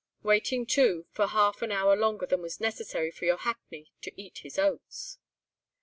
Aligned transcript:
Waiting, 0.23 0.65
too, 0.65 1.05
for 1.11 1.27
half 1.27 1.61
an 1.61 1.71
hour 1.71 1.95
longer 1.95 2.25
than 2.25 2.41
was 2.41 2.59
necessary 2.59 3.11
for 3.11 3.25
your 3.25 3.37
hackney 3.37 3.91
to 4.01 4.11
eat 4.19 4.39
his 4.39 4.57
oats. 4.57 5.19